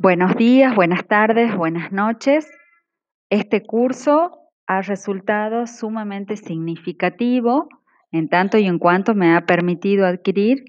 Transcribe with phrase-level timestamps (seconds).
[0.00, 2.48] Buenos días, buenas tardes, buenas noches.
[3.30, 7.68] Este curso ha resultado sumamente significativo
[8.12, 10.66] en tanto y en cuanto me ha permitido adquirir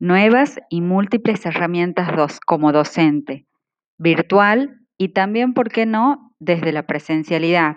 [0.00, 3.46] nuevas y múltiples herramientas como docente,
[3.96, 7.76] virtual y también, ¿por qué no?, desde la presencialidad.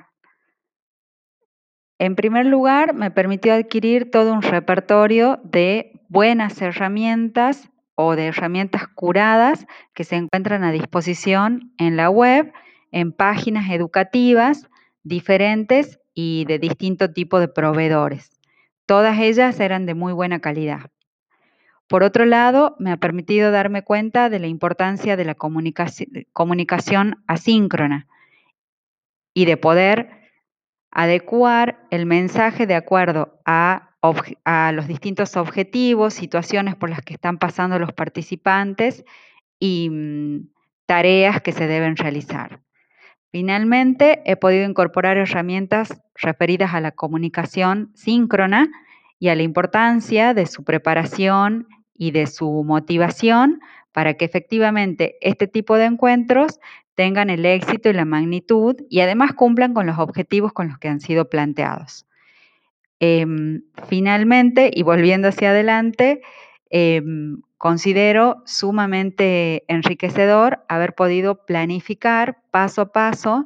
[2.00, 8.88] En primer lugar, me permitió adquirir todo un repertorio de buenas herramientas o de herramientas
[8.88, 12.54] curadas que se encuentran a disposición en la web,
[12.92, 14.70] en páginas educativas
[15.02, 18.40] diferentes y de distinto tipo de proveedores.
[18.86, 20.92] Todas ellas eran de muy buena calidad.
[21.88, 28.08] Por otro lado, me ha permitido darme cuenta de la importancia de la comunicación, asíncrona
[29.34, 30.17] y de poder
[30.98, 33.92] adecuar el mensaje de acuerdo a
[34.74, 39.06] los distintos objetivos, situaciones por las que están pasando los participantes
[39.60, 40.50] y mm,
[40.88, 42.62] tareas que se deben realizar.
[43.32, 48.68] Finalmente, he podido incorporar herramientas referidas a la comunicación síncrona
[49.20, 53.60] y a la importancia de su preparación y de su motivación
[53.98, 56.60] para que efectivamente este tipo de encuentros
[56.94, 60.88] tengan el éxito y la magnitud y además cumplan con los objetivos con los que
[60.88, 62.06] han sido planteados.
[63.00, 66.22] Em, finalmente, y volviendo hacia adelante,
[66.70, 73.46] em, considero sumamente enriquecedor haber podido planificar paso a paso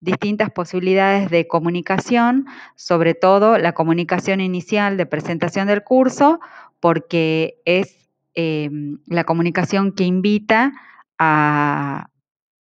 [0.00, 2.44] distintas posibilidades de comunicación,
[2.74, 6.38] sobre todo la comunicación inicial de presentación del curso,
[6.80, 8.05] porque es
[8.36, 10.72] em, la comunicación que invita
[11.18, 12.08] a,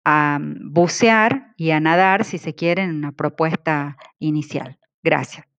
[0.05, 4.79] a bucear y a nadar, si se quiere, en una propuesta inicial.
[5.03, 5.50] Gracias.